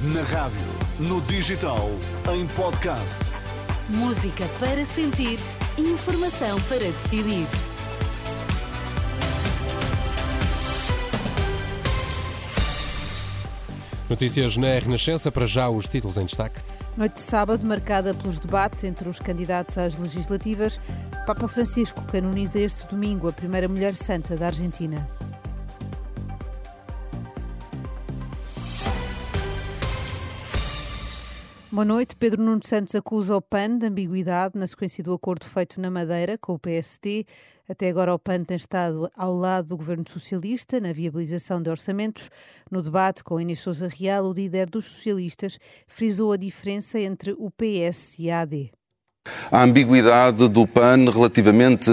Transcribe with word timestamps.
Na 0.00 0.22
rádio, 0.22 0.60
no 1.00 1.20
digital, 1.22 1.90
em 2.32 2.46
podcast. 2.54 3.18
Música 3.88 4.46
para 4.60 4.84
sentir, 4.84 5.40
informação 5.76 6.56
para 6.68 6.78
decidir. 6.78 7.48
Notícias 14.08 14.56
na 14.56 14.78
Renascença, 14.78 15.32
para 15.32 15.46
já 15.46 15.68
os 15.68 15.88
títulos 15.88 16.16
em 16.16 16.26
destaque. 16.26 16.60
Noite 16.96 17.14
de 17.14 17.20
sábado, 17.20 17.66
marcada 17.66 18.14
pelos 18.14 18.38
debates 18.38 18.84
entre 18.84 19.08
os 19.08 19.18
candidatos 19.18 19.76
às 19.78 19.98
legislativas, 19.98 20.80
Papa 21.26 21.48
Francisco 21.48 22.06
canoniza 22.06 22.60
este 22.60 22.86
domingo 22.86 23.28
a 23.28 23.32
primeira 23.32 23.66
mulher 23.66 23.96
santa 23.96 24.36
da 24.36 24.46
Argentina. 24.46 25.08
Boa 31.70 31.84
noite. 31.84 32.16
Pedro 32.16 32.42
Nuno 32.42 32.62
Santos 32.64 32.94
acusa 32.94 33.36
o 33.36 33.42
PAN 33.42 33.76
de 33.76 33.84
ambiguidade 33.84 34.56
na 34.56 34.66
sequência 34.66 35.04
do 35.04 35.12
acordo 35.12 35.44
feito 35.44 35.78
na 35.78 35.90
Madeira 35.90 36.38
com 36.38 36.54
o 36.54 36.58
PSD. 36.58 37.26
Até 37.68 37.90
agora, 37.90 38.14
o 38.14 38.18
PAN 38.18 38.42
tem 38.42 38.56
estado 38.56 39.10
ao 39.14 39.34
lado 39.34 39.68
do 39.68 39.76
governo 39.76 40.08
socialista 40.08 40.80
na 40.80 40.94
viabilização 40.94 41.60
de 41.60 41.68
orçamentos. 41.68 42.30
No 42.70 42.80
debate 42.80 43.22
com 43.22 43.38
Inês 43.38 43.60
Souza 43.60 43.86
Real, 43.86 44.24
o 44.24 44.32
líder 44.32 44.70
dos 44.70 44.86
socialistas 44.86 45.58
frisou 45.86 46.32
a 46.32 46.38
diferença 46.38 46.98
entre 46.98 47.32
o 47.32 47.50
PS 47.50 48.18
e 48.18 48.30
a 48.30 48.40
AD 48.40 48.72
a 49.50 49.62
ambiguidade 49.62 50.48
do 50.48 50.66
PAN 50.66 51.10
relativamente 51.12 51.90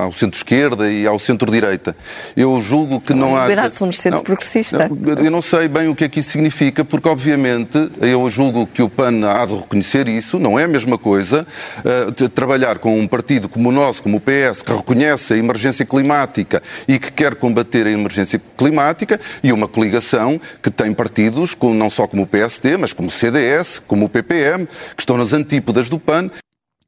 ao 0.00 0.12
centro-esquerda 0.12 0.90
e 0.90 1.06
ao 1.06 1.18
centro-direita. 1.18 1.96
Eu 2.36 2.60
julgo 2.60 3.00
que 3.00 3.14
não, 3.14 3.36
há... 3.36 3.42
Ambiguidade, 3.44 3.76
somos 3.76 3.98
centro-progressista. 3.98 4.90
Eu 5.22 5.30
não 5.30 5.42
sei 5.42 5.68
bem 5.68 5.88
o 5.88 5.94
que 5.94 6.04
é 6.04 6.08
que 6.08 6.20
isso 6.20 6.30
significa, 6.30 6.84
porque 6.84 7.08
obviamente 7.08 7.90
eu 8.00 8.28
julgo 8.30 8.66
que 8.66 8.82
o 8.82 8.88
PAN 8.88 9.26
há 9.28 9.44
de 9.46 9.54
reconhecer 9.54 10.08
isso, 10.08 10.38
não 10.38 10.58
é 10.58 10.64
a 10.64 10.68
mesma 10.68 10.98
coisa 10.98 11.46
uh, 11.78 12.28
trabalhar 12.28 12.78
com 12.78 12.98
um 12.98 13.06
partido 13.06 13.48
como 13.48 13.68
o 13.68 13.72
nosso, 13.72 14.02
como 14.02 14.16
o 14.16 14.20
PS, 14.20 14.62
que 14.62 14.72
reconhece 14.72 15.34
a 15.34 15.36
emergência 15.36 15.84
climática 15.84 16.62
e 16.86 16.98
que 16.98 17.10
quer 17.10 17.34
combater 17.34 17.86
a 17.86 17.90
emergência 17.90 18.40
climática, 18.56 19.20
e 19.42 19.52
uma 19.52 19.68
coligação 19.68 20.40
que 20.62 20.70
tem 20.70 20.92
partidos, 20.92 21.54
com, 21.54 21.74
não 21.74 21.90
só 21.90 22.06
como 22.06 22.22
o 22.22 22.26
PSD, 22.26 22.76
mas 22.76 22.92
como 22.92 23.08
o 23.08 23.10
CDS, 23.10 23.80
como 23.86 24.06
o 24.06 24.08
PPM, 24.08 24.66
que 24.66 25.02
estão 25.02 25.16
nas 25.16 25.32
antípodas 25.32 25.88
do 25.88 25.98
PAN 25.98 26.30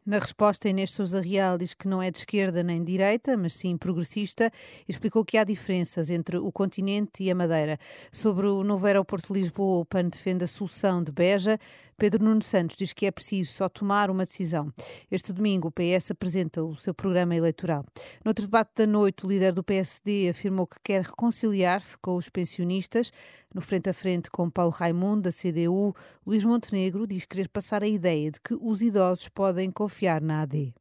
na 0.07 0.19
resposta, 0.19 0.69
Inês 0.69 0.93
Souza 0.93 1.19
Real 1.19 1.57
diz 1.57 1.73
que 1.73 1.89
não 1.89 2.03
é 2.03 2.11
de 2.11 2.19
esquerda 2.19 2.63
nem 2.63 2.85
de 2.85 2.93
direita, 2.93 3.39
mas 3.39 3.55
sim 3.55 3.75
progressista, 3.75 4.51
e 4.87 4.93
explicou 4.93 5.25
que 5.25 5.39
há 5.39 5.45
diferenças 5.45 6.11
entre 6.11 6.37
o 6.37 6.53
continente 6.53 7.23
e 7.23 7.31
a 7.31 7.35
Madeira. 7.35 7.79
Sobre 8.13 8.47
o 8.47 8.63
novo 8.63 8.87
aeroporto 8.87 9.33
de 9.33 9.41
Lisboa, 9.41 9.81
o 9.81 9.85
PAN 9.87 10.09
defende 10.09 10.45
a 10.45 10.47
solução 10.47 11.03
de 11.03 11.11
Beja. 11.11 11.59
Pedro 11.97 12.23
Nuno 12.23 12.43
Santos 12.43 12.77
diz 12.77 12.93
que 12.93 13.07
é 13.07 13.11
preciso 13.11 13.55
só 13.55 13.67
tomar 13.67 14.11
uma 14.11 14.25
decisão. 14.25 14.71
Este 15.11 15.33
domingo, 15.33 15.69
o 15.69 15.73
PS 15.73 16.11
apresenta 16.11 16.63
o 16.63 16.77
seu 16.77 16.93
programa 16.93 17.35
eleitoral. 17.35 17.83
No 18.23 18.29
outro 18.29 18.45
debate 18.45 18.73
da 18.77 18.87
noite, 18.87 19.25
o 19.25 19.29
líder 19.29 19.55
do 19.55 19.65
PSD 19.65 20.29
afirmou 20.29 20.67
que 20.67 20.77
quer 20.85 21.01
reconciliar-se 21.01 21.97
com 21.97 22.17
os 22.17 22.29
pensionistas. 22.29 23.11
No 23.55 23.63
frente 23.63 23.89
a 23.89 23.95
frente 23.95 24.29
com 24.31 24.51
Paulo 24.51 24.73
Raimundo, 24.73 25.23
da 25.23 25.31
CDU, 25.31 25.95
Luís 26.27 26.45
Montenegro 26.45 27.07
diz 27.07 27.25
querer 27.25 27.49
passar 27.49 27.83
a 27.83 27.89
ideia 27.89 28.31
de 28.31 28.41
que 28.41 28.53
os 28.61 28.83
idosos 28.83 29.29
podem 29.29 29.71
confiar 29.71 29.94
confiar 29.95 30.21
na 30.21 30.43
AD. 30.43 30.73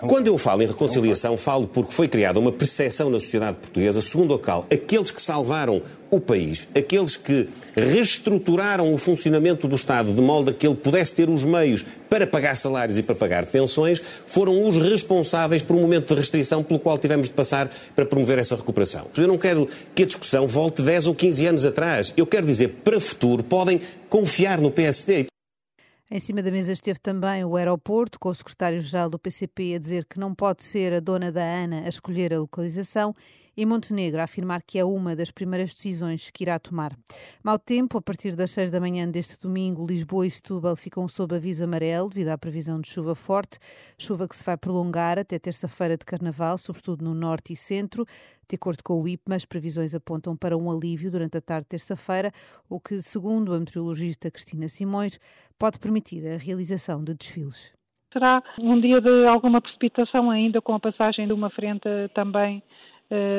Quando 0.00 0.26
eu 0.26 0.36
falo 0.36 0.62
em 0.62 0.66
reconciliação, 0.66 1.36
falo 1.36 1.68
porque 1.68 1.92
foi 1.92 2.08
criada 2.08 2.40
uma 2.40 2.50
percepção 2.50 3.08
na 3.08 3.20
sociedade 3.20 3.58
portuguesa, 3.58 4.00
segundo 4.00 4.34
a 4.34 4.38
qual 4.38 4.66
aqueles 4.72 5.10
que 5.10 5.22
salvaram 5.22 5.82
o 6.10 6.18
país, 6.18 6.68
aqueles 6.74 7.16
que 7.16 7.48
reestruturaram 7.76 8.92
o 8.92 8.98
funcionamento 8.98 9.68
do 9.68 9.76
Estado 9.76 10.12
de 10.12 10.20
modo 10.20 10.50
a 10.50 10.54
que 10.54 10.66
ele 10.66 10.74
pudesse 10.74 11.14
ter 11.14 11.28
os 11.28 11.44
meios 11.44 11.84
para 12.10 12.26
pagar 12.26 12.56
salários 12.56 12.98
e 12.98 13.04
para 13.04 13.14
pagar 13.14 13.46
pensões, 13.46 14.02
foram 14.26 14.66
os 14.66 14.78
responsáveis 14.78 15.62
por 15.62 15.76
um 15.76 15.80
momento 15.80 16.12
de 16.12 16.20
restrição 16.20 16.62
pelo 16.62 16.80
qual 16.80 16.98
tivemos 16.98 17.28
de 17.28 17.34
passar 17.34 17.70
para 17.94 18.04
promover 18.04 18.38
essa 18.38 18.56
recuperação. 18.56 19.06
Eu 19.16 19.28
não 19.28 19.38
quero 19.38 19.68
que 19.94 20.02
a 20.02 20.06
discussão 20.06 20.48
volte 20.48 20.82
10 20.82 21.06
ou 21.06 21.14
15 21.14 21.46
anos 21.46 21.64
atrás. 21.64 22.12
Eu 22.16 22.26
quero 22.26 22.46
dizer, 22.46 22.80
para 22.82 22.96
o 22.96 23.00
futuro, 23.00 23.44
podem 23.44 23.80
confiar 24.08 24.60
no 24.60 24.70
PSD. 24.72 25.26
Em 26.14 26.20
cima 26.20 26.44
da 26.44 26.50
mesa 26.52 26.72
esteve 26.72 27.00
também 27.00 27.44
o 27.44 27.56
aeroporto, 27.56 28.20
com 28.20 28.28
o 28.28 28.34
secretário-geral 28.34 29.10
do 29.10 29.18
PCP 29.18 29.74
a 29.74 29.80
dizer 29.80 30.04
que 30.04 30.16
não 30.16 30.32
pode 30.32 30.62
ser 30.62 30.92
a 30.92 31.00
dona 31.00 31.32
da 31.32 31.42
ANA 31.42 31.80
a 31.80 31.88
escolher 31.88 32.32
a 32.32 32.38
localização 32.38 33.12
e 33.56 33.64
Montenegro 33.66 34.20
a 34.20 34.24
afirmar 34.24 34.62
que 34.62 34.78
é 34.78 34.84
uma 34.84 35.14
das 35.14 35.30
primeiras 35.30 35.74
decisões 35.74 36.30
que 36.30 36.44
irá 36.44 36.58
tomar. 36.58 36.92
Mau 37.42 37.58
tempo, 37.58 37.98
a 37.98 38.02
partir 38.02 38.34
das 38.36 38.50
6 38.52 38.70
da 38.70 38.80
manhã 38.80 39.10
deste 39.10 39.40
domingo, 39.40 39.86
Lisboa 39.86 40.26
e 40.26 40.30
Setúbal 40.30 40.76
ficam 40.76 41.06
sob 41.08 41.34
aviso 41.34 41.64
amarelo 41.64 42.08
devido 42.08 42.28
à 42.28 42.38
previsão 42.38 42.80
de 42.80 42.88
chuva 42.88 43.14
forte, 43.14 43.58
chuva 43.98 44.28
que 44.28 44.36
se 44.36 44.44
vai 44.44 44.56
prolongar 44.56 45.18
até 45.18 45.38
terça-feira 45.38 45.96
de 45.96 46.04
carnaval, 46.04 46.58
sobretudo 46.58 47.04
no 47.04 47.14
norte 47.14 47.52
e 47.52 47.56
centro. 47.56 48.04
De 48.48 48.56
acordo 48.56 48.82
com 48.82 49.00
o 49.00 49.08
IPMA, 49.08 49.36
as 49.36 49.44
previsões 49.44 49.94
apontam 49.94 50.36
para 50.36 50.56
um 50.56 50.70
alívio 50.70 51.10
durante 51.10 51.38
a 51.38 51.40
tarde 51.40 51.64
de 51.64 51.70
terça-feira, 51.70 52.30
o 52.68 52.78
que, 52.78 53.00
segundo 53.00 53.54
a 53.54 53.58
meteorologista 53.58 54.30
Cristina 54.30 54.68
Simões, 54.68 55.18
pode 55.58 55.78
permitir 55.78 56.26
a 56.26 56.36
realização 56.36 57.02
de 57.02 57.14
desfiles 57.14 57.72
será 58.14 58.40
um 58.60 58.80
dia 58.80 59.00
de 59.00 59.26
alguma 59.26 59.60
precipitação 59.60 60.30
ainda, 60.30 60.62
com 60.62 60.72
a 60.72 60.78
passagem 60.78 61.26
de 61.26 61.34
uma 61.34 61.50
frente 61.50 61.88
também 62.14 62.62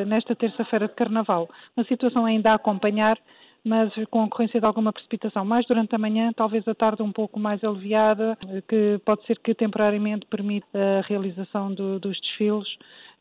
nesta 0.06 0.36
terça-feira 0.36 0.88
de 0.88 0.94
Carnaval. 0.94 1.50
Uma 1.76 1.86
situação 1.86 2.26
ainda 2.26 2.52
a 2.52 2.56
acompanhar, 2.56 3.18
mas 3.66 3.92
com 4.12 4.22
a 4.22 4.26
ocorrência 4.26 4.60
de 4.60 4.66
alguma 4.66 4.94
precipitação 4.94 5.44
mais 5.44 5.66
durante 5.66 5.96
a 5.96 5.98
manhã, 5.98 6.32
talvez 6.36 6.68
a 6.68 6.76
tarde 6.76 7.02
um 7.02 7.12
pouco 7.12 7.40
mais 7.40 7.64
aliviada, 7.64 8.38
eh, 8.48 8.62
que 8.68 9.02
pode 9.04 9.26
ser 9.26 9.40
que 9.40 9.56
temporariamente 9.56 10.28
permita 10.28 10.68
a 11.00 11.02
realização 11.02 11.74
do, 11.74 12.00
dos 12.00 12.20
desfiles, 12.22 12.68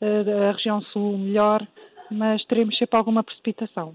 eh, 0.02 0.48
a 0.50 0.52
região 0.52 0.82
sul 0.82 1.16
melhor, 1.16 1.66
mas 2.10 2.44
teremos 2.44 2.76
sempre 2.76 2.98
alguma 2.98 3.24
precipitação. 3.24 3.94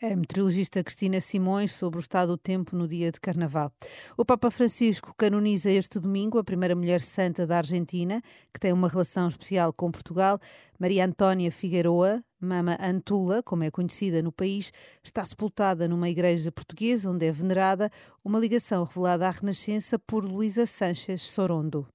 A 0.00 0.14
meteorologista 0.14 0.84
Cristina 0.84 1.20
Simões 1.20 1.72
sobre 1.72 1.98
o 1.98 2.00
estado 2.00 2.28
do 2.28 2.38
tempo 2.38 2.76
no 2.76 2.86
dia 2.86 3.10
de 3.10 3.20
Carnaval. 3.20 3.72
O 4.16 4.24
Papa 4.24 4.48
Francisco 4.48 5.12
canoniza 5.18 5.72
este 5.72 5.98
domingo 5.98 6.38
a 6.38 6.44
primeira 6.44 6.76
mulher 6.76 7.00
santa 7.00 7.44
da 7.44 7.58
Argentina, 7.58 8.22
que 8.54 8.60
tem 8.60 8.72
uma 8.72 8.86
relação 8.86 9.26
especial 9.26 9.72
com 9.72 9.90
Portugal. 9.90 10.38
Maria 10.78 11.04
Antónia 11.04 11.50
Figueroa, 11.50 12.22
Mama 12.40 12.78
Antula, 12.80 13.42
como 13.42 13.64
é 13.64 13.72
conhecida 13.72 14.22
no 14.22 14.30
país, 14.30 14.72
está 15.02 15.24
sepultada 15.24 15.88
numa 15.88 16.08
igreja 16.08 16.52
portuguesa 16.52 17.10
onde 17.10 17.26
é 17.26 17.32
venerada, 17.32 17.90
uma 18.24 18.38
ligação 18.38 18.84
revelada 18.84 19.26
à 19.26 19.30
Renascença 19.32 19.98
por 19.98 20.24
Luísa 20.24 20.64
Sánchez 20.64 21.22
Sorondo 21.22 21.88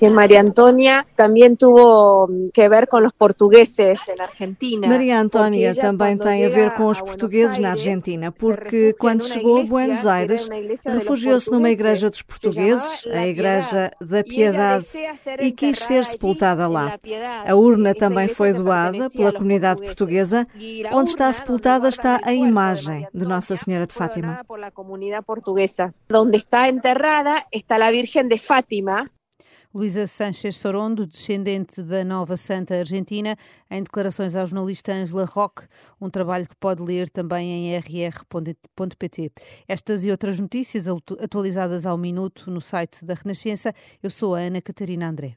que 0.00 0.08
María 0.08 0.40
Antonia 0.40 1.06
también 1.14 1.58
tuvo 1.58 2.26
mm, 2.26 2.52
que 2.54 2.70
ver 2.70 2.88
con 2.88 3.02
los 3.02 3.12
portugueses 3.12 4.08
en 4.08 4.18
Argentina. 4.18 4.88
Maria 4.88 5.20
Antónia 5.20 5.74
também 5.74 6.16
tem 6.16 6.46
a 6.46 6.48
ver 6.48 6.74
com 6.74 6.86
os 6.86 7.02
portugueses 7.02 7.58
na 7.58 7.72
Argentina, 7.72 8.32
porque 8.32 8.94
quando 8.94 9.22
chegou 9.22 9.60
a 9.60 9.64
Buenos 9.64 10.06
Aires, 10.06 10.48
refugiou-se 10.86 11.50
numa 11.50 11.68
igreja 11.68 12.08
dos 12.08 12.22
portugueses, 12.22 13.06
a 13.12 13.26
Igreja 13.26 13.90
da 14.00 14.24
Piedade, 14.24 14.86
e 15.38 15.52
quis 15.52 15.80
ser 15.80 16.02
sepultada 16.06 16.66
lá. 16.66 16.98
A 17.46 17.54
urna 17.54 17.94
também 17.94 18.26
foi 18.28 18.54
doada 18.54 19.10
pela 19.10 19.34
comunidade 19.34 19.82
portuguesa, 19.82 20.46
onde 20.94 21.10
está 21.10 21.30
sepultada 21.30 21.90
está 21.90 22.22
a 22.24 22.32
imagem 22.32 23.06
de 23.12 23.26
Nossa 23.26 23.54
Senhora 23.54 23.86
de 23.86 23.92
Fátima. 23.92 24.40
Onde 26.14 26.38
está 26.38 26.70
enterrada 26.70 27.44
está 27.52 27.76
a 27.76 27.90
Virgem 27.90 28.26
de 28.26 28.38
Fátima, 28.38 29.10
Luísa 29.72 30.04
Sanchez 30.08 30.56
Sorondo, 30.56 31.06
descendente 31.06 31.80
da 31.80 32.04
nova 32.04 32.36
santa 32.36 32.74
argentina, 32.74 33.36
em 33.70 33.82
declarações 33.84 34.34
à 34.34 34.44
jornalista 34.44 34.92
Angela 34.92 35.24
Roque, 35.24 35.64
um 36.00 36.10
trabalho 36.10 36.48
que 36.48 36.56
pode 36.56 36.82
ler 36.82 37.08
também 37.08 37.68
em 37.68 37.78
rr.pt. 37.78 39.30
Estas 39.68 40.04
e 40.04 40.10
outras 40.10 40.40
notícias 40.40 40.86
atualizadas 41.22 41.86
ao 41.86 41.96
minuto 41.96 42.50
no 42.50 42.60
site 42.60 43.04
da 43.04 43.14
Renascença. 43.14 43.72
Eu 44.02 44.10
sou 44.10 44.34
a 44.34 44.40
Ana 44.40 44.60
Catarina 44.60 45.08
André. 45.08 45.36